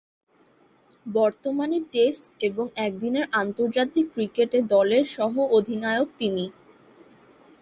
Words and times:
বর্তমানে 1.05 1.77
টেস্ট 1.93 2.23
এবং 2.41 2.65
একদিনের 2.79 3.25
আন্তর্জাতিক 3.33 4.05
ক্রিকেটে 4.13 4.59
দলের 4.73 5.03
সহ-অধিনায়ক 5.15 6.07
তিনি। 6.17 6.45